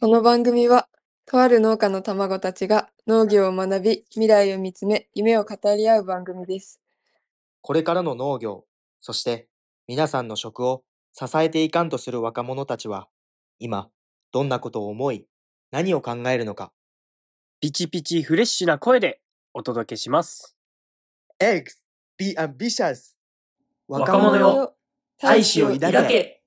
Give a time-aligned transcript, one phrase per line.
[0.00, 0.86] この番組は、
[1.26, 6.80] とある農家の卵たちが農業を学び、未来を見つめ、夢を語り合う番組です。
[7.62, 8.64] これからの農業、
[9.00, 9.48] そして
[9.88, 13.08] 皆さんの食を支えていかんとする若者たちは、
[13.58, 13.88] 今、
[14.30, 15.26] どんなことを思い、
[15.72, 16.70] 何を考えるのか。
[17.60, 19.20] ピチピチフレッシュな声で
[19.52, 20.56] お届けします。
[21.40, 21.72] Eggs,
[22.16, 23.16] be ambitious!
[23.88, 24.74] 若者よ
[25.20, 26.37] 大志を抱け